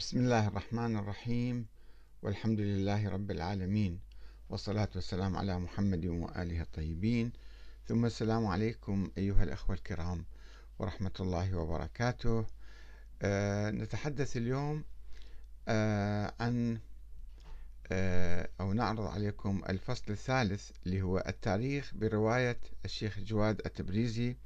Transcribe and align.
بسم 0.00 0.18
الله 0.18 0.48
الرحمن 0.48 0.96
الرحيم. 0.96 1.66
والحمد 2.22 2.60
لله 2.60 3.08
رب 3.08 3.30
العالمين. 3.30 4.00
والصلاة 4.48 4.88
والسلام 4.94 5.36
على 5.36 5.58
محمد 5.58 6.06
وآله 6.06 6.62
الطيبين. 6.62 7.32
ثم 7.86 8.06
السلام 8.06 8.46
عليكم 8.46 9.10
أيها 9.18 9.42
الأخوة 9.42 9.76
الكرام 9.76 10.24
ورحمة 10.78 11.12
الله 11.20 11.56
وبركاته. 11.56 12.46
أه 13.22 13.70
نتحدث 13.70 14.36
اليوم 14.36 14.84
أه 15.68 16.34
عن 16.40 16.80
أه 17.92 18.48
أو 18.60 18.72
نعرض 18.72 19.06
عليكم 19.06 19.62
الفصل 19.68 20.12
الثالث 20.12 20.70
اللي 20.86 21.02
هو 21.02 21.24
التاريخ 21.28 21.94
برواية 21.94 22.60
الشيخ 22.84 23.18
جواد 23.18 23.60
التبريزي 23.66 24.36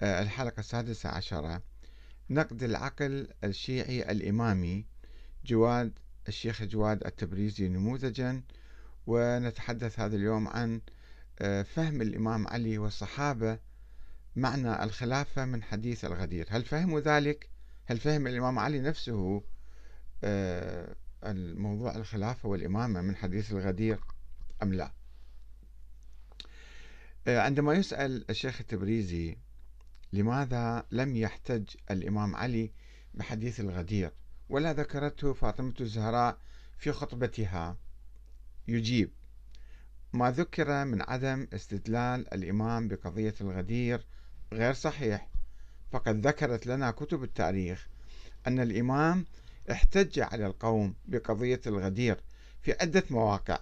آه، 0.00 0.22
الحلقة 0.22 0.60
السادسة 0.60 1.08
عشرة. 1.08 1.62
نقد 2.30 2.62
العقل 2.62 3.28
الشيعي 3.44 4.10
الإمامي 4.10 4.86
جواد 5.44 5.98
الشيخ 6.28 6.62
جواد 6.62 7.06
التبريزي 7.06 7.68
نموذجا 7.68 8.42
ونتحدث 9.06 10.00
هذا 10.00 10.16
اليوم 10.16 10.48
عن 10.48 10.80
آه، 11.40 11.62
فهم 11.62 12.02
الإمام 12.02 12.48
علي 12.48 12.78
والصحابة 12.78 13.58
معنى 14.36 14.84
الخلافة 14.84 15.44
من 15.44 15.62
حديث 15.62 16.04
الغدير 16.04 16.46
هل 16.50 16.64
فهموا 16.64 17.00
ذلك؟ 17.00 17.50
هل 17.86 17.98
فهم 17.98 18.26
الإمام 18.26 18.58
علي 18.58 18.80
نفسه 18.80 19.42
آه، 20.24 20.96
الموضوع 21.24 21.96
الخلافة 21.96 22.48
والإمامة 22.48 23.00
من 23.02 23.16
حديث 23.16 23.52
الغدير 23.52 24.00
أم 24.62 24.74
لا؟ 24.74 24.92
آه، 27.26 27.40
عندما 27.40 27.74
يسأل 27.74 28.30
الشيخ 28.30 28.60
التبريزي 28.60 29.36
لماذا 30.12 30.86
لم 30.90 31.16
يحتج 31.16 31.64
الإمام 31.90 32.36
علي 32.36 32.70
بحديث 33.14 33.60
الغدير؟ 33.60 34.12
ولا 34.48 34.72
ذكرته 34.72 35.32
فاطمة 35.32 35.74
الزهراء 35.80 36.38
في 36.78 36.92
خطبتها. 36.92 37.76
يجيب 38.68 39.10
ما 40.12 40.30
ذكر 40.30 40.84
من 40.84 41.02
عدم 41.02 41.46
استدلال 41.52 42.34
الإمام 42.34 42.88
بقضية 42.88 43.34
الغدير 43.40 44.06
غير 44.52 44.72
صحيح. 44.72 45.28
فقد 45.92 46.26
ذكرت 46.26 46.66
لنا 46.66 46.90
كتب 46.90 47.22
التاريخ 47.22 47.88
أن 48.46 48.60
الإمام 48.60 49.26
احتج 49.70 50.20
على 50.20 50.46
القوم 50.46 50.94
بقضية 51.06 51.60
الغدير 51.66 52.20
في 52.62 52.72
عدة 52.80 53.04
مواقع 53.10 53.58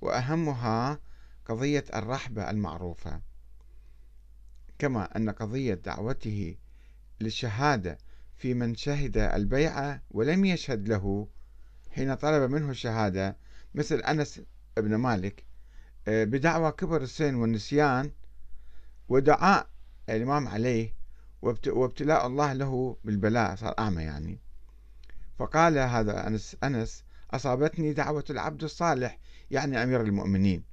وأهمها 0.00 0.98
قضية 1.46 1.84
الرحبة 1.94 2.50
المعروفة. 2.50 3.20
كما 4.80 5.16
أن 5.16 5.30
قضية 5.30 5.74
دعوته 5.74 6.56
للشهادة 7.20 7.98
في 8.36 8.54
من 8.54 8.74
شهد 8.74 9.16
البيعة 9.16 10.02
ولم 10.10 10.44
يشهد 10.44 10.88
له 10.88 11.28
حين 11.90 12.14
طلب 12.14 12.50
منه 12.50 12.70
الشهادة 12.70 13.36
مثل 13.74 13.98
أنس 13.98 14.40
بن 14.76 14.94
مالك 14.94 15.44
آه، 16.08 16.24
بدعوى 16.24 16.72
كبر 16.72 17.02
السن 17.02 17.34
والنسيان 17.34 18.10
ودعاء 19.08 19.66
الإمام 20.08 20.48
عليه 20.48 20.94
وابتلاء 21.42 22.26
الله 22.26 22.52
له 22.52 22.96
بالبلاء 23.04 23.56
صار 23.56 23.74
أعمى 23.78 24.02
يعني. 24.02 24.38
فقال 25.38 25.78
هذا 25.78 26.26
أنس, 26.26 26.56
أنس 26.64 27.04
أصابتني 27.30 27.92
دعوة 27.92 28.24
العبد 28.30 28.64
الصالح 28.64 29.18
يعني 29.50 29.82
أمير 29.82 30.00
المؤمنين. 30.00 30.64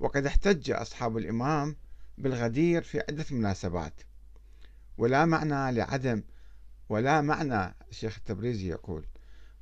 وقد 0.00 0.26
احتج 0.26 0.70
أصحاب 0.70 1.18
الإمام 1.18 1.76
بالغدير 2.18 2.82
في 2.82 3.00
عدة 3.00 3.24
مناسبات. 3.30 3.92
ولا 4.98 5.24
معنى 5.24 5.72
لعدم 5.78 6.22
ولا 6.88 7.20
معنى 7.20 7.74
الشيخ 7.90 8.16
التبريزي 8.16 8.68
يقول 8.68 9.06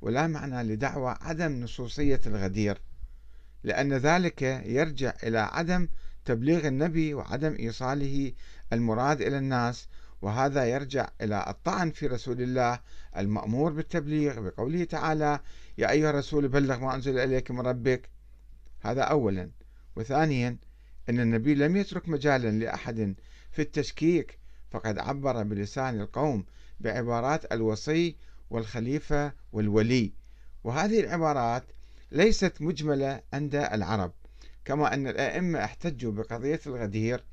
ولا 0.01 0.27
معنى 0.27 0.63
لدعوى 0.63 1.15
عدم 1.21 1.51
نصوصية 1.51 2.21
الغدير 2.27 2.81
لأن 3.63 3.93
ذلك 3.93 4.41
يرجع 4.65 5.13
إلى 5.23 5.39
عدم 5.39 5.87
تبليغ 6.25 6.67
النبي 6.67 7.13
وعدم 7.13 7.55
إيصاله 7.59 8.33
المراد 8.73 9.21
إلى 9.21 9.37
الناس 9.37 9.87
وهذا 10.21 10.65
يرجع 10.65 11.09
إلى 11.21 11.45
الطعن 11.47 11.91
في 11.91 12.07
رسول 12.07 12.41
الله 12.41 12.79
المأمور 13.17 13.71
بالتبليغ 13.71 14.41
بقوله 14.41 14.83
تعالى 14.83 15.39
يا 15.77 15.91
أيها 15.91 16.09
الرسول 16.09 16.47
بلغ 16.47 16.79
ما 16.79 16.95
أنزل 16.95 17.17
إليك 17.17 17.51
من 17.51 17.59
ربك 17.59 18.09
هذا 18.81 19.01
أولا. 19.01 19.51
وثانيا 19.95 20.57
أن 21.09 21.19
النبي 21.19 21.55
لم 21.55 21.75
يترك 21.75 22.09
مجالا 22.09 22.51
لأحد 22.51 23.15
في 23.51 23.61
التشكيك 23.61 24.39
فقد 24.71 24.99
عبر 24.99 25.43
بلسان 25.43 26.01
القوم 26.01 26.45
بعبارات 26.79 27.53
الوصي 27.53 28.15
والخليفة 28.49 29.33
والولي. 29.51 30.13
وهذه 30.63 30.99
العبارات 30.99 31.63
ليست 32.11 32.61
مجملة 32.61 33.21
عند 33.33 33.55
العرب 33.55 34.11
كما 34.65 34.93
أن 34.93 35.07
الأئمة 35.07 35.63
احتجوا 35.63 36.11
بقضية 36.11 36.59
الغدير 36.67 37.23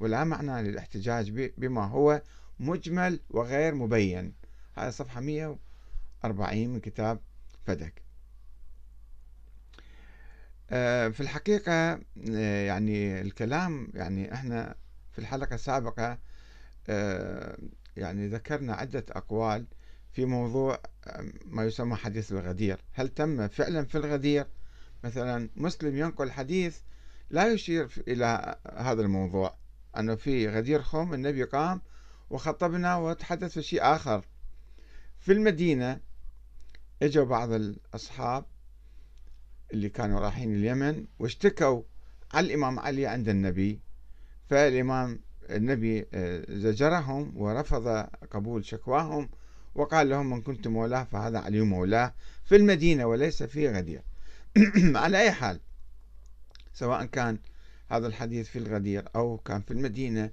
ولا 0.00 0.24
معنى 0.24 0.68
للاحتجاج 0.68 1.50
بما 1.58 1.84
هو 1.84 2.22
مجمل 2.60 3.20
وغير 3.30 3.74
مبين. 3.74 4.34
هذا 4.74 4.90
صفحة 4.90 5.20
140 5.20 6.68
من 6.68 6.80
كتاب 6.80 7.20
فدك. 7.66 8.03
في 10.68 11.20
الحقيقة 11.20 12.00
آه، 12.30 12.66
يعني 12.66 13.20
الكلام 13.20 13.88
يعني 13.94 14.34
إحنا 14.34 14.74
في 15.12 15.18
الحلقة 15.18 15.54
السابقة 15.54 16.18
آه، 16.88 17.58
يعني 17.96 18.28
ذكرنا 18.28 18.74
عدة 18.74 19.04
أقوال 19.10 19.66
في 20.12 20.24
موضوع 20.24 20.82
ما 21.46 21.64
يسمى 21.64 21.96
حديث 21.96 22.32
الغدير. 22.32 22.80
هل 22.92 23.08
تم 23.08 23.48
فعلا 23.48 23.84
في 23.84 23.98
الغدير؟ 23.98 24.46
مثلا 25.04 25.50
مسلم 25.56 25.96
ينقل 25.96 26.30
حديث 26.30 26.78
لا 27.30 27.52
يشير 27.52 28.02
إلى 28.08 28.56
هذا 28.76 29.02
الموضوع. 29.02 29.56
أنه 29.96 30.14
في 30.14 30.48
غدير 30.48 30.82
خم 30.82 31.14
النبي 31.14 31.44
قام 31.44 31.80
وخطبنا 32.30 32.96
وتحدث 32.96 33.52
في 33.52 33.62
شيء 33.62 33.82
آخر. 33.82 34.24
في 35.20 35.32
المدينة 35.32 36.00
إجوا 37.02 37.24
بعض 37.24 37.52
الأصحاب 37.52 38.44
اللي 39.74 39.88
كانوا 39.88 40.20
رايحين 40.20 40.54
اليمن 40.54 41.04
واشتكوا 41.18 41.82
على 42.34 42.46
الإمام 42.46 42.78
علي 42.78 43.06
عند 43.06 43.28
النبي. 43.28 43.80
فالإمام 44.50 45.20
النبي 45.50 46.06
آه، 46.14 46.44
زجرهم 46.48 47.32
ورفض 47.36 47.88
قبول 48.30 48.64
شكواهم 48.64 49.28
وقال 49.74 50.08
لهم 50.08 50.30
من 50.30 50.42
كنت 50.42 50.68
مولاه 50.68 51.04
فهذا 51.04 51.38
علي 51.38 51.60
مولاه 51.60 52.14
في 52.44 52.56
المدينة 52.56 53.06
وليس 53.06 53.42
في 53.42 53.68
غدير. 53.68 54.02
على 55.02 55.20
أي 55.20 55.32
حال 55.32 55.60
سواء 56.72 57.04
كان 57.04 57.38
هذا 57.88 58.06
الحديث 58.06 58.48
في 58.48 58.58
الغدير 58.58 59.04
أو 59.16 59.38
كان 59.38 59.60
في 59.60 59.70
المدينة 59.70 60.30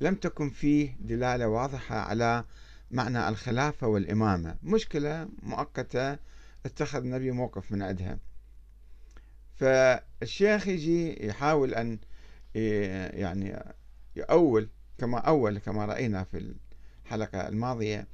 لم 0.00 0.14
تكن 0.14 0.50
فيه 0.50 0.96
دلالة 1.00 1.48
واضحة 1.48 1.96
على 1.96 2.44
معنى 2.90 3.28
الخلافة 3.28 3.86
والإمامة. 3.86 4.56
مشكلة 4.62 5.28
مؤقتة 5.42 6.18
اتخذ 6.66 6.98
النبي 6.98 7.30
موقف 7.30 7.72
من 7.72 7.82
عندها 7.82 8.18
فالشيخ 9.54 10.68
يجي 10.68 11.26
يحاول 11.26 11.74
أن 11.74 11.98
يعني 12.54 13.62
يأول 14.16 14.68
كما 14.98 15.18
أول 15.18 15.58
كما 15.58 15.84
رأينا 15.84 16.24
في 16.24 16.54
الحلقة 17.04 17.48
الماضية 17.48 18.06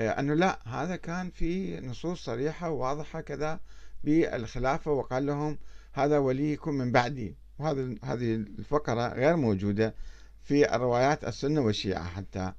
أنه 0.00 0.34
لا 0.34 0.58
هذا 0.68 0.96
كان 0.96 1.30
في 1.30 1.80
نصوص 1.80 2.24
صريحة 2.24 2.70
وواضحة 2.70 3.20
كذا 3.20 3.60
بالخلافة 4.04 4.90
وقال 4.90 5.26
لهم 5.26 5.58
هذا 5.92 6.18
وليكم 6.18 6.74
من 6.74 6.92
بعدي. 6.92 7.36
وهذا 7.58 7.94
هذه 8.04 8.34
الفقرة 8.34 9.08
غير 9.08 9.36
موجودة 9.36 9.94
في 10.42 10.74
الروايات 10.74 11.24
السنة 11.24 11.60
والشيعة 11.60 12.04
حتى 12.04 12.52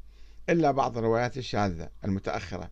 إلا 0.49 0.71
بعض 0.71 0.97
الروايات 0.97 1.37
الشاذة 1.37 1.89
المتأخرة. 2.05 2.71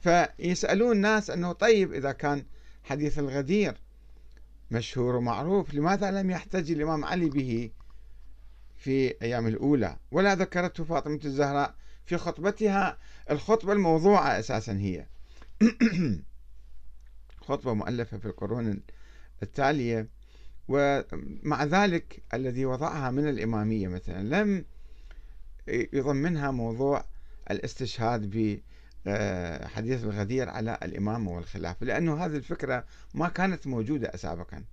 فيسألون 0.00 0.92
الناس 0.92 1.30
أنه 1.30 1.52
طيب 1.52 1.92
إذا 1.92 2.12
كان 2.12 2.44
حديث 2.84 3.18
الغدير 3.18 3.80
مشهور 4.70 5.16
ومعروف 5.16 5.74
لماذا 5.74 6.10
لم 6.10 6.30
يحتج 6.30 6.70
الإمام 6.70 7.04
علي 7.04 7.28
به 7.28 7.70
في 8.76 9.22
أيام 9.22 9.46
الأولى؟ 9.46 9.96
ولا 10.10 10.34
ذكرته 10.34 10.84
فاطمة 10.84 11.20
الزهراء 11.24 11.74
في 12.04 12.16
خطبتها. 12.16 12.98
الخطبة 13.30 13.72
الموضوعة 13.72 14.38
أساسا 14.38 14.72
هي 14.72 15.06
خطبة 17.48 17.74
مؤلفة 17.74 18.18
في 18.18 18.26
القرون 18.26 18.80
التالية 19.42 20.08
ومع 20.68 21.64
ذلك 21.64 22.22
الذي 22.34 22.64
وضعها 22.64 23.10
من 23.10 23.28
الإمامية 23.28 23.88
مثلا 23.88 24.42
لم 24.42 24.64
يضمنها 25.68 26.50
موضوع 26.50 27.04
الاستشهاد 27.50 28.30
حديث 29.66 30.04
الغدير 30.04 30.48
على 30.48 30.78
الإمامة 30.82 31.30
والخلافة 31.30 31.86
لأنه 31.86 32.24
هذه 32.24 32.36
الفكرة 32.36 32.84
ما 33.14 33.28
كانت 33.28 33.66
موجودة 33.66 34.16
سابقا 34.16 34.64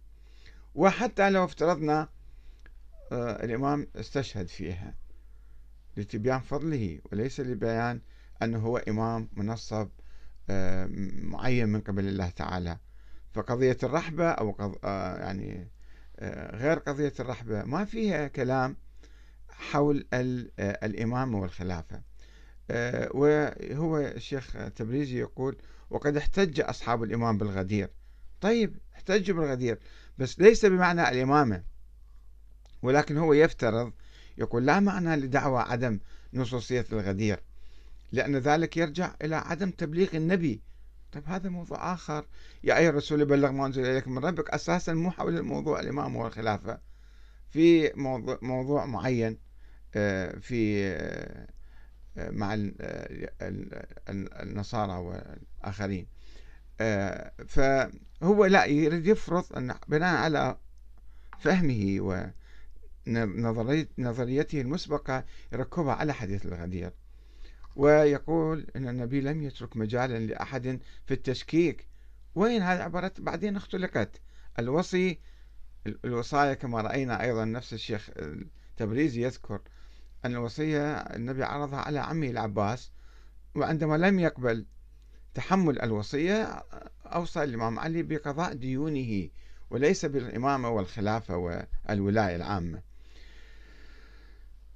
وحتى 0.76 1.30
لو 1.30 1.44
افترضنا 1.46 2.10
آه، 3.12 3.44
الإمام 3.44 3.88
استشهد 3.96 4.48
فيها 4.48 4.96
لتبيان 5.98 6.40
فضله 6.40 7.00
وليس 7.12 7.40
لبيان 7.40 8.02
أنه 8.42 8.60
هو 8.60 8.78
إمام 8.78 9.30
منصب 9.34 9.90
آه، 10.50 10.88
معين 11.22 11.70
من 11.70 11.82
قبل 11.82 12.08
الله 12.08 12.30
تعالى. 12.30 12.78
فقضية 13.34 13.78
الرحبة 13.84 14.30
أو 14.30 14.78
آه، 14.84 15.18
يعني 15.18 15.68
غير 16.54 16.80
قضية 16.80 17.14
الرحبة 17.20 17.64
ما 17.64 17.86
فيها 17.86 18.28
كلام 18.28 18.78
حول 19.50 20.08
الإمامة 20.60 21.40
والخلافة. 21.40 22.02
وهو 23.12 23.98
الشيخ 23.98 24.58
تبريزي 24.76 25.20
يقول 25.20 25.58
وقد 25.90 26.18
احتج 26.18 26.62
أصحاب 26.62 27.04
الإمام 27.04 27.38
بالغدير. 27.38 27.90
طيب 28.42 28.78
احتجوا 28.96 29.36
بالغدير 29.38 29.80
بس 30.18 30.40
ليس 30.40 30.66
بمعنى 30.66 31.10
الإمامة 31.10 31.64
ولكن 32.82 33.18
هو 33.18 33.34
يفترض 33.34 33.94
يقول 34.38 34.66
لا 34.66 34.80
معنى 34.80 35.16
لدعوى 35.16 35.60
عدم 35.60 36.00
نصوصية 36.34 36.86
الغدير 36.92 37.40
لأن 38.12 38.36
ذلك 38.36 38.78
يرجع 38.78 39.16
إلى 39.22 39.36
عدم 39.36 39.72
تبليغ 39.72 40.08
النبي. 40.14 40.62
طيب 41.12 41.24
هذا 41.28 41.50
موضوع 41.50 41.94
آخر. 41.94 42.26
يا 42.64 42.78
أيها 42.78 42.90
الرسول 42.90 43.26
بلغ 43.26 43.52
ما 43.52 43.66
أنزل 43.66 43.86
إليك 43.86 44.08
من 44.08 44.18
ربك 44.18 44.50
أساسا 44.50 44.94
مو 44.94 45.12
حول 45.12 45.38
الموضوع 45.38 45.80
الإمام 45.80 46.16
والخلافة 46.16 46.80
في 47.50 47.92
موضوع, 47.96 48.40
موضوع 48.42 48.86
معين 48.86 49.38
آه، 49.96 50.40
في 50.40 50.88
آه، 50.88 51.48
مع 52.18 52.54
النصارى 54.10 54.94
والآخرين. 54.94 56.08
آه، 56.82 57.32
فهو 57.48 58.46
لا 58.46 58.66
يريد 58.66 59.08
يفرض 59.08 59.58
أن 59.58 59.76
بناء 59.88 60.16
على 60.16 60.58
فهمه 61.40 61.98
ونظريته 63.08 64.62
المسبقة 64.62 65.26
يركبها 65.54 65.94
على 65.94 66.14
حديث 66.14 66.46
الغدير. 66.46 66.94
ويقول 67.76 68.68
أن 68.76 68.88
النبي 68.88 69.22
لم 69.22 69.44
يترك 69.44 69.78
مجالا 69.78 70.20
لأحد 70.20 70.80
في 71.06 71.14
التشكيك. 71.14 71.88
وين 72.36 72.62
هذه 72.62 72.82
عبارة 72.82 73.12
بعدين 73.18 73.56
اختلقت. 73.56 74.22
الوصي 74.60 75.20
الوصايا 76.06 76.54
كما 76.54 76.82
رأينا 76.82 77.24
أيضا 77.24 77.46
نفس 77.46 77.74
الشيخ 77.74 78.10
تبريزي 78.78 79.24
يذكر. 79.24 79.62
أن 80.26 80.32
الوصية 80.32 80.92
النبي 80.94 81.44
عرضها 81.44 81.80
على 81.80 82.00
عمه 82.00 82.30
العباس 82.30 82.92
وعندما 83.56 83.98
لم 83.98 84.20
يقبل 84.20 84.66
تحمل 85.34 85.82
الوصية 85.82 86.64
أوصى 87.06 87.44
الإمام 87.44 87.80
علي 87.80 88.04
بقضاء 88.04 88.54
ديونه 88.54 89.30
وليس 89.70 90.06
بالإمامة 90.06 90.70
والخلافة 90.70 91.38
والولاية 91.38 92.36
العامة. 92.36 92.82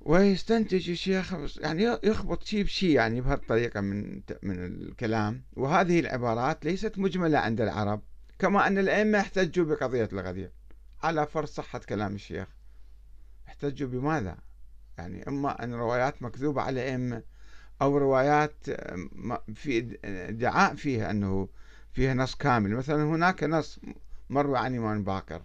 ويستنتج 0.01 0.90
الشيخ 0.90 1.34
يعني 1.57 1.98
يخبط 2.04 2.44
شيء 2.44 2.63
بشيء 2.63 2.90
يعني 2.90 3.22
بهالطريقة 3.22 3.81
من 3.81 4.22
من 4.44 4.66
الكلام. 4.66 5.44
وهذه 5.54 6.00
العبارات 6.00 6.66
ليست 6.66 7.00
مجملة 7.00 7.38
عند 7.40 7.62
العرب 7.62 8.02
كما 8.40 8.68
أن 8.68 8.78
الأئمة 8.78 9.19
احتجوا 9.19 9.66
بقضية 9.66 10.10
الغدير. 10.13 10.52
على 11.04 11.28
فرض 11.28 11.48
صحة 11.48 11.80
كلام 11.80 12.16
الشيخ. 12.16 12.48
احتجوا 13.48 13.90
بماذا؟ 13.90 14.38
يعني 15.00 15.28
إما 15.28 15.63
أن 15.63 15.74
روايات 15.74 16.24
مكذوبة 16.24 16.62
على 16.62 16.81
الأئمة 16.81 17.24
أو 17.81 17.98
روايات 17.98 18.54
في 19.54 19.98
ادعاء 20.06 20.75
فيها 20.75 21.12
أنه 21.12 21.48
فيها 21.94 22.13
نص 22.13 22.36
كامل. 22.36 22.75
مثلا 22.75 23.04
هناك 23.04 23.44
نص 23.44 23.80
مروي 24.30 24.57
عن 24.57 24.75
إمام 24.75 25.04
باكر 25.04 25.42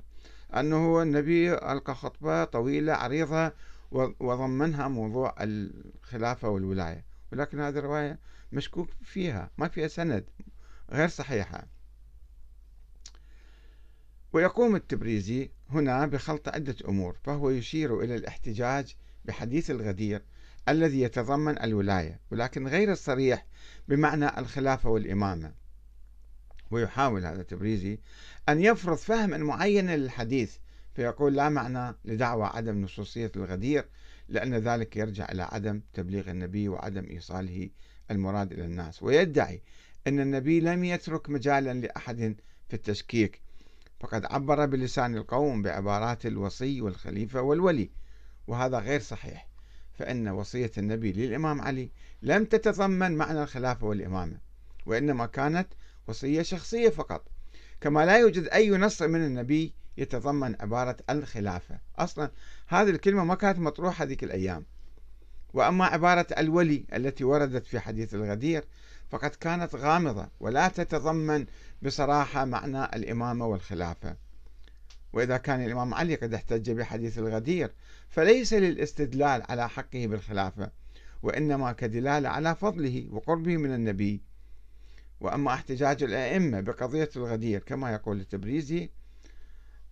أنه 0.56 1.02
النبي 1.02 1.54
ألقى 1.54 1.94
خطبة 1.94 2.44
طويلة 2.44 2.92
عريضة 2.92 3.52
وضمنها 4.20 4.88
موضوع 4.88 5.34
الخلافة 5.40 6.48
والولاية. 6.48 7.04
ولكن 7.32 7.60
هذه 7.60 7.78
الرواية 7.78 8.18
مشكوك 8.52 8.90
فيها 9.02 9.50
ما 9.58 9.68
فيها 9.68 9.88
سند 9.88 10.24
غير 10.90 11.08
صحيحة. 11.08 11.66
ويقوم 14.32 14.76
التبريزي 14.76 15.50
هنا 15.70 16.06
بخلط 16.06 16.48
عدة 16.48 16.76
أمور 16.88 17.16
فهو 17.22 17.50
يشير 17.50 18.00
إلى 18.00 18.14
الاحتجاج 18.14 18.96
بحديث 19.24 19.70
الغدير 19.70 20.22
الذي 20.68 21.00
يتضمن 21.00 21.62
الولاية 21.62 22.20
ولكن 22.30 22.68
غير 22.68 22.92
الصريح 22.92 23.46
بمعنى 23.88 24.38
الخلافة 24.38 24.90
والإمامة. 24.90 25.52
ويحاول 26.70 27.26
هذا 27.26 27.40
التبريزي 27.40 27.98
أن 28.48 28.60
يفرض 28.60 28.96
فهما 28.96 29.36
معينا 29.36 29.96
للحديث 29.96 30.56
فيقول 30.94 31.34
لا 31.34 31.48
معنى 31.48 31.96
لدعوى 32.04 32.44
عدم 32.44 32.82
نصوصية 32.82 33.32
الغدير 33.36 33.88
لأن 34.28 34.54
ذلك 34.54 34.96
يرجع 34.96 35.32
إلى 35.32 35.42
عدم 35.42 35.80
تبليغ 35.92 36.30
النبي 36.30 36.68
وعدم 36.68 37.04
إيصاله 37.10 37.70
المراد 38.10 38.52
إلى 38.52 38.64
الناس. 38.64 39.02
ويدعي 39.02 39.62
أن 40.06 40.20
النبي 40.20 40.60
لم 40.60 40.84
يترك 40.84 41.30
مجالا 41.30 41.74
لأحد 41.74 42.36
في 42.68 42.74
التشكيك 42.74 43.40
فقد 44.00 44.24
عبر 44.24 44.66
بلسان 44.66 45.16
القوم 45.16 45.62
بعبارات 45.62 46.26
الوصي 46.26 46.80
والخليفة 46.80 47.40
والولي. 47.42 47.90
وهذا 48.46 48.78
غير 48.78 49.00
صحيح. 49.00 49.48
فإن 49.98 50.28
وصية 50.28 50.70
النبي 50.78 51.12
للإمام 51.12 51.60
علي 51.60 51.90
لم 52.22 52.44
تتضمن 52.44 53.12
معنى 53.16 53.42
الخلافة 53.42 53.86
والإمامة 53.86 54.38
وإنما 54.86 55.26
كانت 55.26 55.68
وصية 56.06 56.42
شخصية 56.42 56.88
فقط. 56.88 57.26
كما 57.80 58.06
لا 58.06 58.18
يوجد 58.18 58.48
أي 58.48 58.70
نص 58.70 59.02
من 59.02 59.24
النبي 59.24 59.74
يتضمن 59.96 60.56
عبارة 60.60 60.96
الخلافة. 61.10 61.78
أصلا 61.98 62.30
هذه 62.66 62.90
الكلمة 62.90 63.24
ما 63.24 63.34
كانت 63.34 63.58
مطروحة 63.58 64.04
ذيك 64.04 64.24
الأيام. 64.24 64.66
وأما 65.54 65.84
عبارة 65.84 66.26
الولي 66.38 66.84
التي 66.94 67.24
وردت 67.24 67.66
في 67.66 67.80
حديث 67.80 68.14
الغدير 68.14 68.64
فقد 69.10 69.30
كانت 69.30 69.74
غامضة 69.74 70.28
ولا 70.40 70.68
تتضمن 70.68 71.46
بصراحة 71.82 72.44
معنى 72.44 72.84
الإمامة 72.84 73.46
والخلافة. 73.46 74.16
وإذا 75.14 75.36
كان 75.36 75.64
الإمام 75.64 75.94
علي 75.94 76.14
قد 76.14 76.34
احتج 76.34 76.70
بحديث 76.70 77.18
الغدير 77.18 77.72
فليس 78.08 78.52
للاستدلال 78.52 79.42
على 79.48 79.68
حقه 79.68 80.06
بالخلافة 80.06 80.70
وإنما 81.22 81.72
كدلالة 81.72 82.28
على 82.28 82.54
فضله 82.54 83.08
وقربه 83.10 83.56
من 83.56 83.74
النبي. 83.74 84.22
وأما 85.20 85.54
احتجاج 85.54 86.02
الأئمة 86.02 86.60
بقضية 86.60 87.08
الغدير 87.16 87.60
كما 87.60 87.92
يقول 87.92 88.20
التبريزي 88.20 88.90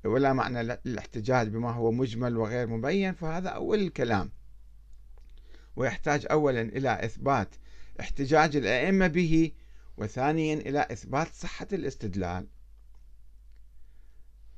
ولا 0.05 0.33
معنى 0.33 0.79
للاحتجاج 0.85 1.49
بما 1.49 1.71
هو 1.71 1.93
مجمل 1.93 2.37
وغير 2.37 2.67
مبين 2.67 3.15
فهذا 3.15 3.49
أول 3.49 3.81
الكلام. 3.81 4.31
ويحتاج 5.77 6.27
أولا 6.31 6.61
إلى 6.61 7.05
إثبات 7.05 7.49
احتجاج 8.01 8.57
الأئمة 8.57 9.07
به 9.07 9.53
وثانيا 9.97 10.55
إلى 10.55 10.87
إثبات 10.91 11.29
صحة 11.35 11.69
الاستدلال. 11.73 12.47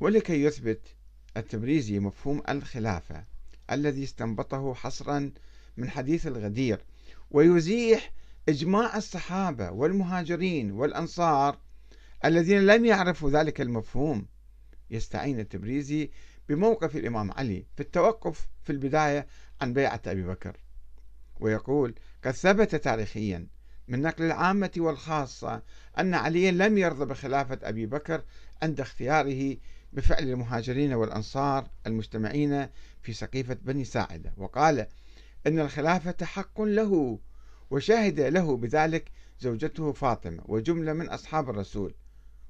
ولكي 0.04 0.42
يثبت 0.42 0.80
التبريزي 1.36 1.98
مفهوم 1.98 2.42
الخلافة 2.48 3.24
الذي 3.72 4.04
استنبطه 4.04 4.74
حصرا 4.74 5.30
من 5.76 5.90
حديث 5.90 6.26
الغدير 6.26 6.80
ويزيح 7.30 8.12
إجماع 8.48 8.96
الصحابة 8.96 9.70
والمهاجرين 9.70 10.72
والأنصار 10.72 11.58
الذين 12.24 12.66
لم 12.66 12.84
يعرفوا 12.84 13.30
ذلك 13.30 13.60
المفهوم. 13.60 14.26
يستعين 14.90 15.40
التبريزي 15.40 16.10
بموقف 16.48 16.96
الإمام 16.96 17.32
علي 17.32 17.66
في 17.76 17.80
التوقف 17.82 18.48
في 18.62 18.70
البداية 18.70 19.26
عن 19.60 19.72
بيعة 19.72 20.00
أبي 20.06 20.22
بكر 20.22 20.56
ويقول 21.40 21.94
قد 22.24 22.30
ثبت 22.30 22.74
تاريخيا 22.74 23.46
من 23.88 24.02
نقل 24.02 24.24
العامة 24.24 24.70
والخاصة 24.76 25.62
أن 25.98 26.14
عليا 26.14 26.50
لم 26.50 26.78
يرضى 26.78 27.04
بخلافة 27.04 27.58
أبي 27.62 27.86
بكر 27.86 28.24
عند 28.62 28.80
اختياره 28.80 29.56
بفعل 29.94 30.22
المهاجرين 30.22 30.92
والأنصار 30.92 31.68
المجتمعين 31.86 32.68
في 33.02 33.12
سقيفة 33.12 33.54
بني 33.62 33.84
ساعدة. 33.84 34.32
وقال 34.36 34.86
إن 35.46 35.60
الخلافة 35.60 36.26
حق 36.26 36.60
له 36.60 37.18
وشهد 37.70 38.20
له 38.20 38.56
بذلك 38.56 39.10
زوجته 39.40 39.92
فاطمة 39.92 40.42
وجملة 40.46 40.92
من 40.92 41.08
أصحاب 41.08 41.50
الرسول. 41.50 41.94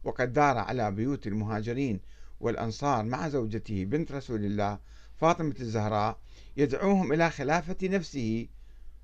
وقد 0.04 0.32
دار 0.32 0.58
على 0.58 0.90
بيوت 0.90 1.26
المهاجرين 1.26 2.00
والأنصار 2.40 3.04
مع 3.04 3.28
زوجته 3.28 3.84
بنت 3.84 4.12
رسول 4.12 4.44
الله 4.44 4.78
فاطمة 5.16 5.54
الزهراء 5.60 6.18
يدعوهم 6.56 7.12
إلى 7.12 7.30
خلافة 7.30 7.76
نفسه. 7.82 8.48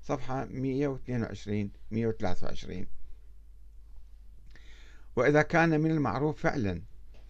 صفحة 0.03 0.45
122 0.45 1.71
123 1.91 2.87
وإذا 5.15 5.41
كان 5.41 5.81
من 5.81 5.91
المعروف 5.91 6.41
فعلا 6.41 6.81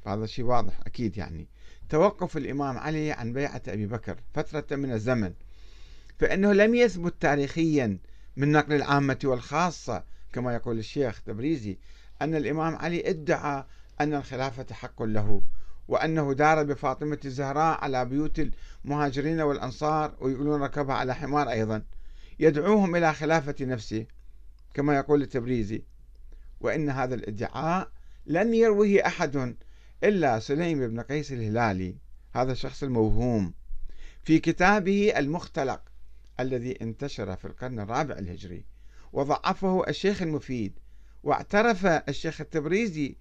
هذا 0.08 0.26
شيء 0.26 0.46
واضح 0.46 0.80
أكيد 0.86 1.18
يعني. 1.18 1.48
توقف 1.90 2.38
الإمام 2.38 2.78
علي 2.78 3.12
عن 3.12 3.34
بيعة 3.34 3.62
أبي 3.68 3.86
بكر 3.86 4.18
فترة 4.34 4.76
من 4.76 4.92
الزمن 4.92 5.34
فإنه 6.20 6.54
لم 6.54 6.76
يثبت 6.76 7.14
تاريخيا 7.20 7.98
من 8.38 8.52
نقل 8.52 8.74
العامة 8.74 9.20
والخاصة 9.24 10.04
كما 10.34 10.54
يقول 10.54 10.80
الشيخ 10.80 11.22
تبريزي 11.22 11.78
أن 12.22 12.36
الإمام 12.36 12.76
علي 12.76 13.10
ادعى 13.10 13.66
أن 14.02 14.14
الخلافة 14.14 14.66
حق 14.74 15.04
له 15.04 15.42
وأنه 15.88 16.34
دار 16.34 16.64
بفاطمة 16.64 17.18
الزهراء 17.26 17.84
على 17.84 18.06
بيوت 18.06 18.42
المهاجرين 18.86 19.42
والأنصار 19.42 20.16
ويقولون 20.22 20.62
ركبها 20.62 20.96
على 20.96 21.16
حمار 21.16 21.50
أيضا. 21.50 21.84
يدعوهم 22.40 22.96
إلى 22.96 23.14
خلافة 23.14 23.56
نفسه 23.62 24.06
كما 24.74 24.96
يقول 24.96 25.22
التبريزي. 25.22 25.84
وإن 26.62 26.90
هذا 26.90 27.16
الادعاء 27.16 27.92
لم 28.26 28.54
يروه 28.54 29.02
أحد 29.06 29.56
إلا 30.04 30.40
سليم 30.40 30.88
بن 30.88 31.02
قيس 31.02 31.32
الهلالي 31.32 31.96
هذا 32.34 32.52
الشخص 32.52 32.84
الموهوم. 32.84 33.54
في 34.24 34.40
كتابه 34.40 35.14
المختلق 35.18 35.82
الذي 36.40 36.82
انتشر 36.82 37.36
في 37.36 37.46
القرن 37.46 37.80
الرابع 37.80 38.18
الهجري 38.18 38.66
وضعفه 39.14 39.88
الشيخ 39.88 40.22
المفيد 40.22 40.80
واعترف 41.24 41.86
الشيخ 41.86 42.42
التبريزي 42.42 43.16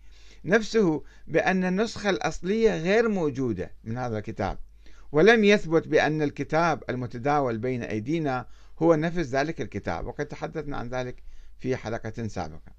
نفسه 0.45 1.05
بأن 1.27 1.65
النسخة 1.65 2.11
الأصلية 2.11 2.77
غير 2.77 3.09
موجودة 3.09 3.73
من 3.85 3.99
هذا 3.99 4.19
الكتاب 4.19 4.59
ولم 5.13 5.45
يثبت 5.45 5.89
بأن 5.89 6.23
الكتاب 6.23 6.85
المتداول 6.91 7.59
بين 7.59 7.83
أيدينا 7.83 8.47
هو 8.83 8.95
نفس 8.95 9.19
ذلك 9.19 9.61
الكتاب. 9.61 10.07
وقد 10.07 10.27
تحدثنا 10.27 10.77
عن 10.77 10.89
ذلك 10.89 11.23
في 11.59 11.77
حلقة 11.77 12.29
سابقة. 12.29 12.73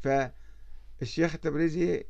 فالشيخ 0.00 1.34
التبريزي 1.34 2.04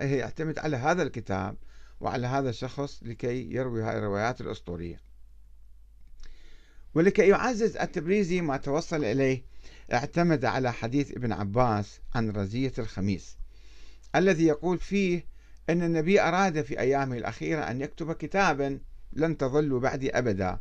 يعتمد 0.00 0.58
على 0.58 0.76
هذا 0.76 1.02
الكتاب 1.02 1.56
وعلى 2.00 2.26
هذا 2.26 2.50
الشخص 2.50 3.02
لكي 3.02 3.54
يروي 3.54 3.82
هذه 3.82 3.98
الروايات 3.98 4.40
الأسطورية. 4.40 5.00
ولكي 6.94 7.28
يعزز 7.28 7.76
التبريزي 7.76 8.40
ما 8.40 8.56
توصل 8.56 9.04
إليه 9.04 9.44
اعتمد 9.92 10.44
على 10.44 10.72
حديث 10.72 11.10
ابن 11.10 11.32
عباس 11.32 12.00
عن 12.14 12.30
رزية 12.30 12.72
الخميس 12.78 13.36
الذي 14.16 14.46
يقول 14.46 14.78
فيه 14.78 15.24
أن 15.70 15.82
النبي 15.82 16.20
أراد 16.20 16.62
في 16.62 16.80
أيامه 16.80 17.16
الأخيرة 17.16 17.60
أن 17.60 17.80
يكتب 17.80 18.12
كتابا 18.12 18.80
لن 19.12 19.36
تظلوا 19.36 19.80
بعدي 19.80 20.18
أبدا 20.18 20.60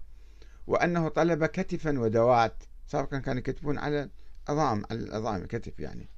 وأنه 0.67 1.10
طلب 1.10 1.46
كتفا 1.46 2.00
ودوات 2.00 2.63
سابقا 2.88 3.19
كانوا 3.19 3.39
يكتبون 3.39 3.77
على 3.77 4.10
العظام 4.50 4.84
على 4.91 5.00
العظام 5.00 5.41
الكتف 5.41 5.79
يعني. 5.79 6.10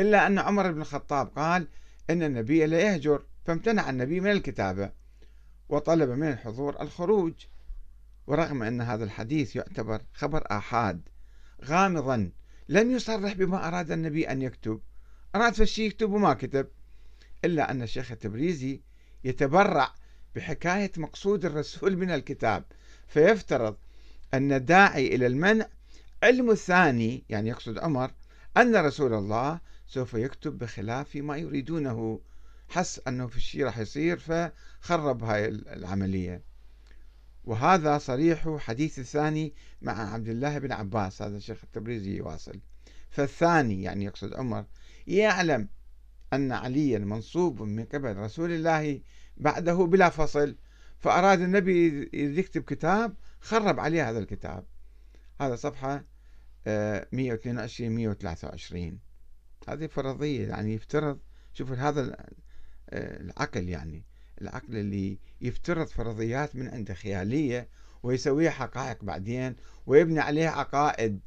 إلا 0.00 0.26
أن 0.26 0.38
عمر 0.38 0.72
بن 0.72 0.80
الخطاب 0.80 1.26
قال 1.26 1.68
أن 2.10 2.22
النبي 2.22 2.66
لا 2.66 2.80
يهجر 2.80 3.22
فامتنع 3.44 3.90
النبي 3.90 4.20
من 4.20 4.30
الكتابة 4.30 4.92
وطلب 5.68 6.10
من 6.10 6.28
الحضور 6.28 6.82
الخروج. 6.82 7.32
ورغم 8.26 8.62
أن 8.62 8.80
هذا 8.80 9.04
الحديث 9.04 9.56
يعتبر 9.56 10.02
خبر 10.12 10.44
آحاد 10.50 11.08
غامضا 11.64 12.30
لم 12.68 12.90
يصرح 12.90 13.32
بما 13.32 13.68
أراد 13.68 13.90
النبي 13.90 14.30
أن 14.30 14.42
يكتب. 14.42 14.80
أراد 15.34 15.54
فشي 15.54 15.86
يكتب 15.86 16.12
وما 16.12 16.34
كتب 16.34 16.68
إلا 17.44 17.70
أن 17.70 17.82
الشيخ 17.82 18.12
التبريزي 18.12 18.80
يتبرع 19.24 19.94
بحكاية 20.34 20.92
مقصود 20.96 21.44
الرسول 21.44 21.96
من 21.96 22.10
الكتاب. 22.10 22.64
فيفترض 23.08 23.76
أن 24.34 24.52
الداعي 24.52 25.14
إلى 25.14 25.26
المنع 25.26 25.68
علم 26.22 26.50
الثاني 26.50 27.24
يعني 27.28 27.48
يقصد 27.48 27.78
عمر 27.78 28.10
أن 28.56 28.76
رسول 28.76 29.14
الله 29.14 29.60
سوف 29.88 30.14
يكتب 30.14 30.58
بخلاف 30.58 31.16
ما 31.16 31.36
يريدونه. 31.36 32.20
حس 32.68 33.00
أنه 33.08 33.26
في 33.26 33.36
الشيء 33.36 33.64
راح 33.64 33.78
يصير 33.78 34.18
فخرب 34.18 35.24
هاي 35.24 35.48
العملية. 35.48 36.42
وهذا 37.48 37.98
صريح 37.98 38.56
حديث 38.58 38.98
الثاني 38.98 39.54
مع 39.82 40.12
عبد 40.12 40.28
الله 40.28 40.58
بن 40.58 40.72
عباس 40.72 41.22
هذا 41.22 41.36
الشيخ 41.36 41.64
التبريزي 41.64 42.16
يواصل 42.16 42.60
فالثاني 43.10 43.82
يعني 43.82 44.04
يقصد 44.04 44.34
عمر 44.34 44.64
يعلم 45.06 45.68
أن 46.32 46.52
عليا 46.52 46.98
منصوب 46.98 47.62
من 47.62 47.84
قبل 47.84 48.16
رسول 48.16 48.52
الله 48.52 49.00
بعده 49.36 49.74
بلا 49.74 50.08
فصل 50.08 50.56
فأراد 50.98 51.40
النبي 51.40 52.10
يكتب 52.12 52.62
كتاب 52.62 53.16
خرب 53.40 53.80
عليه 53.80 54.10
هذا 54.10 54.18
الكتاب. 54.18 54.64
هذا 55.40 55.56
صفحة 55.56 56.04
122 57.12 57.88
آه، 57.88 57.94
123 57.94 58.98
هذه 59.72 59.86
فرضية 59.86 60.48
يعني 60.48 60.74
يفترض 60.74 61.18
شوفوا 61.54 61.76
هذا 61.76 62.02
آه، 62.90 63.20
العقل 63.20 63.68
يعني 63.68 64.04
العقل 64.40 64.76
اللي 64.76 65.18
يفترض 65.40 65.86
فرضيات 65.86 66.56
من 66.56 66.68
عنده 66.68 66.94
خيالية 66.94 67.68
ويسويها 68.02 68.50
حقائق 68.50 69.04
بعدين 69.04 69.56
ويبني 69.86 70.20
عليها 70.20 70.50
عقائد. 70.50 71.20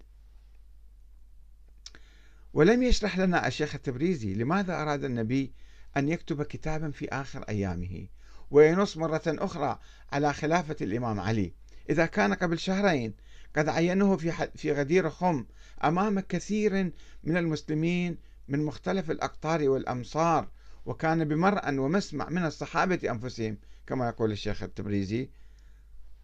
ولم 2.54 2.84
يشرح 2.84 3.18
لنا 3.18 3.48
الشيخ 3.48 3.76
التبريزي 3.76 4.34
لماذا 4.34 4.82
أراد 4.82 5.04
النبي 5.04 5.54
أن 5.98 6.10
يكتب 6.10 6.44
كتابا 6.44 6.92
في 6.92 7.10
آخر 7.10 7.44
أيامه 7.50 8.08
وينص 8.52 8.98
مرة 8.98 9.22
أخرى 9.28 9.80
على 10.12 10.34
خلافة 10.34 10.76
الإمام 10.82 11.20
علي؟ 11.20 11.54
إذا 11.90 12.06
كان 12.06 12.34
قبل 12.34 12.60
شهرين 12.60 13.14
قد 13.56 13.70
عينه 13.70 14.18
في 14.18 14.48
في 14.56 14.72
غدير 14.72 15.10
خم 15.10 15.46
أمام 15.84 16.20
كثير 16.20 16.92
من 17.24 17.38
المسلمين 17.38 18.18
من 18.52 18.66
مختلف 18.66 19.12
الأقطار 19.12 19.70
والأمصار 19.70 20.48
وكان 20.86 21.26
بمرأى 21.26 21.78
ومسمع 21.78 22.30
من 22.30 22.46
الصحابة 22.46 23.12
أنفسهم 23.12 23.58
كما 23.88 24.08
يقول 24.08 24.32
الشيخ 24.32 24.64
التبريزي 24.64 25.30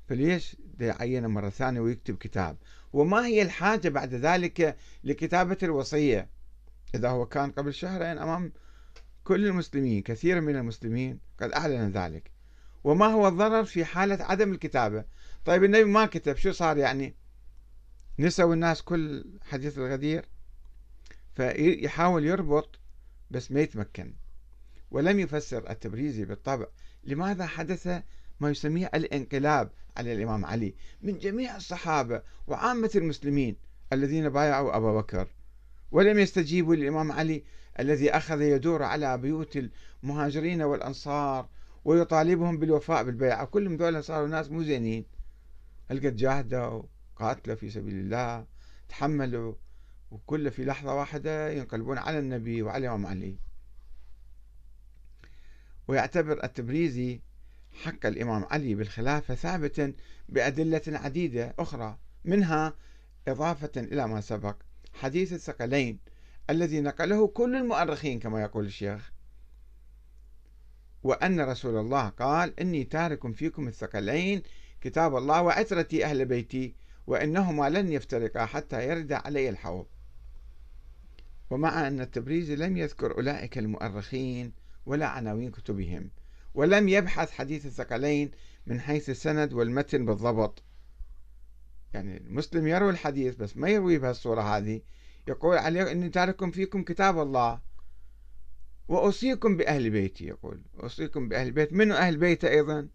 فليش 0.08 0.58
يعينه 0.80 1.28
مرة 1.28 1.50
ثانية 1.50 1.80
ويكتب 1.80 2.18
كتاب؟ 2.18 2.58
وما 2.94 3.26
هي 3.26 3.42
الحاجة 3.42 3.90
بعد 3.90 4.14
ذلك 4.14 4.78
لكتابة 5.04 5.58
الوصية؟ 5.64 6.30
إذا 6.96 7.10
هو 7.10 7.26
كان 7.26 7.52
قبل 7.52 7.74
شهرين 7.74 8.18
أمام 8.18 8.54
كل 9.24 9.46
المسلمين 9.46 10.02
كثير 10.02 10.42
من 10.42 10.56
المسلمين 10.56 11.20
قد 11.40 11.52
أعلن 11.52 11.92
ذلك. 11.92 12.32
وما 12.84 13.06
هو 13.06 13.28
الضرر 13.28 13.66
في 13.66 13.86
حالة 13.86 14.24
عدم 14.24 14.52
الكتابة؟ 14.52 15.06
طيب 15.46 15.64
النبي 15.64 15.84
ما 15.84 16.06
كتب 16.06 16.36
شو 16.36 16.52
صار 16.52 16.78
يعني؟ 16.78 17.16
نسوا 18.20 18.54
الناس 18.54 18.82
كل 18.82 19.26
حديث 19.42 19.78
الغدير؟ 19.78 20.26
فيحاول 21.38 22.26
يربط 22.26 22.80
بس 23.32 23.52
ما 23.52 23.62
يتمكن. 23.62 24.14
ولم 24.92 25.20
يفسر 25.20 25.70
التبريزي 25.70 26.26
بالطبع 26.26 26.68
لماذا 27.04 27.46
حدث 27.46 27.88
ما 28.40 28.50
يسميه 28.50 28.92
الانقلاب 28.94 29.72
على 29.98 30.14
الإمام 30.14 30.46
علي 30.46 30.76
من 31.02 31.18
جميع 31.18 31.56
الصحابة 31.56 32.22
وعامة 32.48 32.92
المسلمين 32.96 33.56
الذين 33.94 34.30
بايعوا 34.30 34.78
أبا 34.78 34.94
بكر. 34.94 35.28
ولم 35.92 36.20
يستجيبوا 36.20 36.76
للإمام 36.76 37.12
علي 37.12 37.44
الذي 37.80 38.12
أخذ 38.12 38.42
يدور 38.42 38.84
على 38.84 39.18
بيوت 39.18 39.58
المهاجرين 40.04 40.62
والأنصار 40.62 41.50
ويطالبهم 41.86 42.58
بالوفاء 42.58 43.04
بالبيعة 43.04 43.46
كلهم 43.46 43.76
ذولا 43.76 44.02
صاروا 44.02 44.28
ناس 44.28 44.52
مو 44.52 44.64
زينين. 44.64 45.06
هل 45.90 45.98
قد 45.98 46.16
جاهدوا 46.16 46.84
قاتلوا 47.16 47.56
في 47.56 47.70
سبيل 47.70 47.94
الله؟ 47.94 48.46
تحملوا 48.90 49.54
وكل 50.12 50.52
في 50.52 50.66
لحظة 50.66 50.96
واحدة 50.96 51.52
ينقلبون 51.52 51.98
على 51.98 52.20
النبي 52.20 52.62
وعلى 52.62 52.88
الإمام 52.88 53.06
علي. 53.06 53.36
ويعتبر 55.88 56.44
التبريزي 56.44 57.22
حق 57.84 58.06
الإمام 58.06 58.46
علي 58.52 58.76
بالخلافة 58.76 59.36
ثابتا 59.36 59.94
بأدلة 60.30 60.82
عديدة 60.88 61.56
أخرى 61.60 61.98
منها 62.26 62.74
إضافة 63.28 63.72
إلى 63.78 64.08
ما 64.08 64.22
سبق 64.22 64.56
حديث 64.94 65.34
الثقلين 65.34 66.00
الذي 66.50 66.82
نقله 66.82 67.28
كل 67.28 67.56
المؤرخين 67.56 68.20
كما 68.20 68.42
يقول 68.42 68.66
الشيخ. 68.66 69.12
وأن 71.04 71.42
رسول 71.42 71.78
الله 71.78 72.10
قال 72.10 72.60
إني 72.60 72.84
تارك 72.84 73.32
فيكم 73.34 73.68
الثقلين 73.68 74.44
كتاب 74.82 75.18
الله 75.18 75.42
وعترتي 75.42 76.06
أهل 76.06 76.26
بيتي 76.26 76.76
وإنهما 77.08 77.70
لن 77.70 77.92
يفترقا 77.92 78.46
حتى 78.46 78.88
يرد 78.88 79.14
علي 79.14 79.50
الحوض. 79.50 79.88
ومع 81.50 81.88
أن 81.88 82.02
التبريزي 82.02 82.56
لم 82.56 82.78
يذكر 82.78 83.12
أولئك 83.12 83.58
المؤرخين 83.58 84.54
ولا 84.86 85.06
عناوين 85.06 85.52
كتبهم 85.52 86.10
ولم 86.54 86.90
يبحث 86.90 87.32
حديث 87.32 87.66
الثقلين 87.66 88.32
من 88.66 88.80
حيث 88.80 89.10
السند 89.10 89.54
والمتن 89.54 90.06
بالضبط. 90.06 90.64
يعني 91.94 92.18
المسلم 92.18 92.68
يروي 92.68 92.90
الحديث 92.90 93.36
بس 93.36 93.58
ما 93.58 93.70
يروي 93.70 93.98
بهالصورة 93.98 94.42
هذه 94.42 94.82
يقول 95.28 95.58
عليه 95.58 95.92
إني 95.92 96.10
تارك 96.10 96.54
فيكم 96.54 96.84
كتاب 96.84 97.20
الله 97.20 97.62
وأوصيكم 98.88 99.58
بأهل 99.58 99.90
بيتي 99.90 100.26
يقول. 100.26 100.62
أوصيكم 100.84 101.30
بأهل 101.30 101.52
بيت. 101.52 101.74
من 101.74 101.92
أهل 101.92 102.18
بيته 102.18 102.50
أيضا؟ 102.50 102.88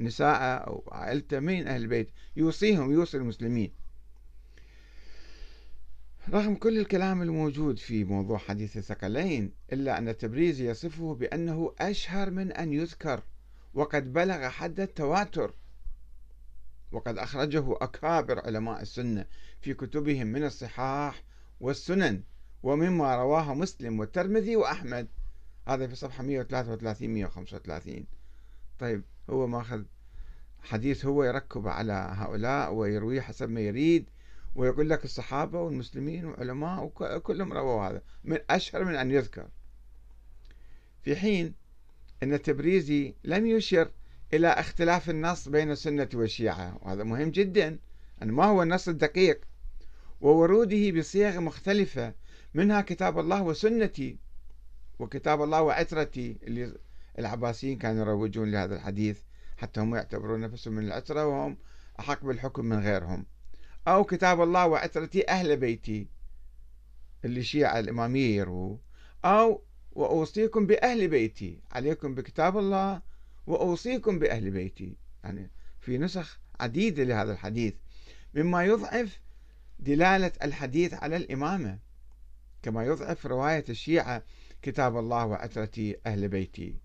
نساء 0.00 0.66
أو 0.66 0.88
عائلته. 0.92 1.40
من 1.40 1.66
أهل 1.66 1.82
البيت 1.82 2.10
يوصيهم 2.36 2.92
يوصي 2.92 3.16
المسلمين. 3.16 3.72
رغم 6.28 6.54
كل 6.54 6.78
الكلام 6.78 7.22
الموجود 7.22 7.78
في 7.78 8.04
موضوع 8.04 8.38
حديث 8.38 8.76
الثقلين 8.76 9.52
إلا 9.72 9.98
أن 9.98 10.08
التبريزي 10.08 10.70
يصفه 10.70 11.14
بأنه 11.14 11.74
أشهر 11.80 12.30
من 12.30 12.52
أن 12.52 12.72
يذكر 12.72 13.22
وقد 13.74 14.12
بلغ 14.12 14.48
حد 14.48 14.80
التواتر. 14.80 15.54
وقد 16.92 17.18
أخرجه 17.18 17.72
أكابر 17.72 18.46
علماء 18.46 18.82
السنة 18.82 19.26
في 19.60 19.74
كتبهم 19.74 20.26
من 20.26 20.44
الصحاح 20.44 21.22
والسنن 21.60 22.22
ومما 22.62 23.16
رواه 23.16 23.54
مسلم 23.54 24.00
والترمذي 24.00 24.56
وأحمد. 24.56 25.08
هذا 25.68 25.86
في 25.86 25.94
صفحة 25.94 26.22
133 26.22 27.08
135 27.08 28.06
طيب 28.78 29.02
هو 29.30 29.46
ماخذ 29.46 29.82
حديث 30.62 31.06
هو 31.06 31.24
يركب 31.24 31.68
على 31.68 32.14
هؤلاء 32.16 32.74
ويرويه 32.74 33.20
حسب 33.20 33.50
ما 33.50 33.60
يريد. 33.60 34.10
ويقول 34.54 34.90
لك 34.90 35.04
الصحابة 35.04 35.60
والمسلمين 35.60 36.24
والعلماء 36.24 36.84
وكلهم 36.84 37.52
رووا 37.52 37.88
هذا. 37.88 38.02
من 38.24 38.38
أشهر 38.50 38.84
من 38.84 38.96
أن 38.96 39.10
يذكر. 39.10 39.48
في 41.02 41.16
حين 41.16 41.54
أن 42.22 42.34
التبريزي 42.34 43.14
لم 43.24 43.46
يشر 43.46 43.90
إلى 44.34 44.48
اختلاف 44.48 45.10
النص 45.10 45.48
بين 45.48 45.70
السنة 45.70 46.08
والشيعة 46.14 46.78
وهذا 46.82 47.04
مهم 47.04 47.30
جدا 47.30 47.78
أن 48.22 48.30
ما 48.30 48.44
هو 48.44 48.62
النص 48.62 48.88
الدقيق؟ 48.88 49.40
ووروده 50.20 50.90
بصيغ 50.90 51.40
مختلفة 51.40 52.14
منها 52.54 52.80
كتاب 52.80 53.18
الله 53.18 53.42
وسنتي 53.42 54.18
وكتاب 54.98 55.42
الله 55.42 55.62
وعترتي 55.62 56.38
اللي 56.42 56.74
العباسيين 57.18 57.78
كانوا 57.78 58.00
يروجون 58.00 58.50
لهذا 58.50 58.74
الحديث 58.74 59.20
حتى 59.56 59.80
هم 59.80 59.94
يعتبرون 59.94 60.40
نفسهم 60.40 60.74
من 60.74 60.84
العترة 60.84 61.26
وهم 61.26 61.56
أحق 62.00 62.24
بالحكم 62.24 62.64
من 62.64 62.78
غيرهم. 62.78 63.26
أو 63.88 64.04
كتاب 64.04 64.40
الله 64.40 64.66
وعترتي 64.66 65.28
أهل 65.28 65.56
بيتي 65.56 66.08
اللي 67.24 67.42
شيعة 67.42 67.78
الإمامية 67.78 68.36
يروه. 68.36 68.78
أو 69.24 69.62
وأوصيكم 69.92 70.66
بأهل 70.66 71.08
بيتي 71.08 71.60
عليكم 71.72 72.14
بكتاب 72.14 72.58
الله 72.58 73.02
وأوصيكم 73.46 74.18
بأهل 74.18 74.50
بيتي. 74.50 74.96
يعني 75.24 75.50
في 75.80 75.98
نسخ 75.98 76.40
عديدة 76.60 77.04
لهذا 77.04 77.32
الحديث 77.32 77.74
مما 78.34 78.64
يضعف 78.64 79.20
دلالة 79.78 80.32
الحديث 80.42 80.94
على 80.94 81.16
الإمامة 81.16 81.78
كما 82.62 82.84
يضعف 82.84 83.26
رواية 83.26 83.64
الشيعة 83.68 84.22
كتاب 84.62 84.98
الله 84.98 85.26
وعترتي 85.26 85.96
أهل 86.06 86.28
بيتي. 86.28 86.76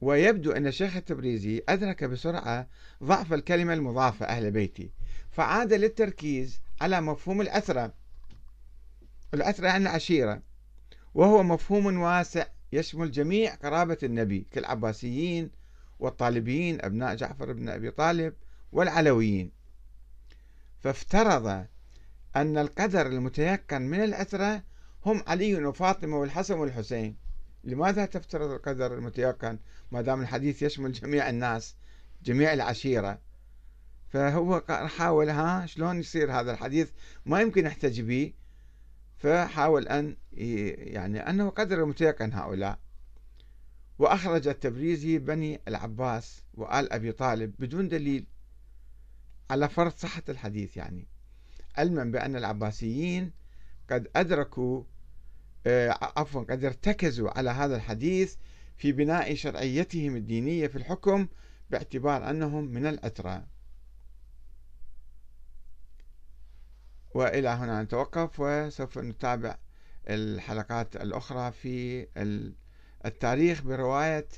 ويبدو 0.00 0.52
أن 0.52 0.66
الشيخ 0.66 0.96
التبريزي 0.96 1.62
أدرك 1.68 2.04
بسرعة 2.04 2.68
ضعف 3.02 3.32
الكلمة 3.32 3.74
المضافة 3.74 4.26
أهل 4.26 4.50
بيتي. 4.50 4.90
فعاد 5.38 5.72
للتركيز 5.72 6.60
على 6.80 7.00
مفهوم 7.00 7.40
الأثرة. 7.40 7.94
الأثرة 9.34 9.66
يعني 9.66 9.82
العشيرة. 9.82 10.42
وهو 11.14 11.42
مفهوم 11.42 12.00
واسع 12.00 12.46
يشمل 12.72 13.10
جميع 13.10 13.54
قرابة 13.54 13.98
النبي 14.02 14.46
كالعباسيين 14.50 15.50
والطالبيين 15.98 16.84
أبناء 16.84 17.14
جعفر 17.14 17.52
بن 17.52 17.68
أبي 17.68 17.90
طالب 17.90 18.34
والعلويين. 18.72 19.52
فافترض 20.80 21.66
أن 22.36 22.58
القدر 22.58 23.06
المتيقن 23.06 23.82
من 23.82 24.04
الأثرة 24.04 24.62
هم 25.06 25.22
علي 25.26 25.64
وفاطمة 25.64 26.16
والحسن 26.16 26.54
والحسين. 26.54 27.16
لماذا 27.64 28.06
تفترض 28.06 28.50
القدر 28.50 28.94
المتيقن؟ 28.94 29.58
ما 29.92 30.02
دام 30.02 30.20
الحديث 30.20 30.62
يشمل 30.62 30.92
جميع 30.92 31.28
الناس 31.28 31.76
جميع 32.22 32.52
العشيرة. 32.52 33.27
فهو 34.08 34.62
حاول 34.68 35.30
ها 35.30 35.66
شلون 35.66 36.00
يصير 36.00 36.32
هذا 36.32 36.52
الحديث؟ 36.52 36.90
ما 37.26 37.40
يمكن 37.40 37.66
يحتج 37.66 38.00
به. 38.00 38.32
فحاول 39.16 39.88
أن 39.88 40.16
يعني 40.32 41.18
أنه 41.18 41.48
قدر 41.50 41.84
متيقن 41.84 42.32
هؤلاء. 42.32 42.78
وأخرج 43.98 44.48
التبريزي 44.48 45.18
بني 45.18 45.60
العباس 45.68 46.42
وآل 46.54 46.92
أبي 46.92 47.12
طالب 47.12 47.54
بدون 47.58 47.88
دليل 47.88 48.26
على 49.50 49.68
فرض 49.68 49.92
صحة 49.92 50.22
الحديث 50.28 50.76
يعني. 50.76 51.06
علما 51.76 52.04
بأن 52.04 52.36
العباسيين 52.36 53.32
قد 53.90 54.08
أدركوا 54.16 54.82
آه، 55.66 55.98
عفوا 56.16 56.42
قد 56.42 56.64
ارتكزوا 56.64 57.38
على 57.38 57.50
هذا 57.50 57.76
الحديث 57.76 58.36
في 58.76 58.92
بناء 58.92 59.34
شرعيتهم 59.34 60.16
الدينية 60.16 60.66
في 60.66 60.76
الحكم 60.76 61.28
باعتبار 61.70 62.30
أنهم 62.30 62.64
من 62.64 62.86
الأترى 62.86 63.44
وإلى 67.14 67.48
هنا 67.48 67.82
نتوقف 67.82 68.30
وسوف 68.38 68.98
نتابع 68.98 69.56
الحلقات 70.08 70.96
الأخرى 70.96 71.52
في 71.52 72.06
التاريخ 73.04 73.62
برواية 73.62 74.28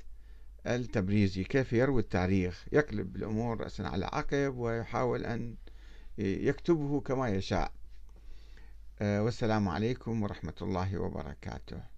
التبريزي. 0.66 1.44
كيف 1.44 1.72
يروي 1.72 2.00
التاريخ؟ 2.00 2.66
يقلب 2.72 3.16
الأمور 3.16 3.60
رأسا 3.60 3.82
على 3.82 4.06
عقب 4.06 4.56
ويحاول 4.56 5.26
أن 5.26 5.56
يكتبه 6.18 7.00
كما 7.00 7.28
يشاء. 7.28 7.72
آه، 9.02 9.22
والسلام 9.22 9.68
عليكم 9.68 10.22
ورحمة 10.22 10.54
الله 10.62 10.98
وبركاته. 10.98 11.89